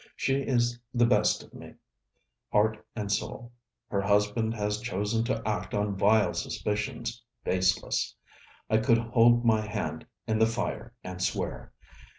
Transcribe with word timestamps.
She 0.15 0.41
is 0.41 0.79
the 0.95 1.05
best 1.05 1.43
of 1.43 1.53
me, 1.53 1.75
heart 2.51 2.83
and 2.95 3.11
soul. 3.11 3.51
Her 3.89 4.01
husband 4.01 4.55
has 4.55 4.79
chosen 4.79 5.23
to 5.25 5.47
act 5.47 5.75
on 5.75 5.95
vile 5.95 6.33
suspicions 6.33 7.21
baseless, 7.43 8.15
I 8.67 8.77
could 8.77 8.97
hold 8.97 9.45
my 9.45 9.61
hand 9.61 10.07
in 10.25 10.39
the 10.39 10.47
fire 10.47 10.95
and 11.03 11.21
swear. 11.21 11.71